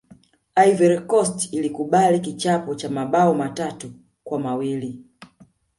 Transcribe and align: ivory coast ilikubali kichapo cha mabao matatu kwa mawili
ivory 0.55 0.99
coast 1.09 1.53
ilikubali 1.53 2.19
kichapo 2.19 2.75
cha 2.75 2.89
mabao 2.89 3.33
matatu 3.33 3.91
kwa 4.23 4.39
mawili 4.39 5.01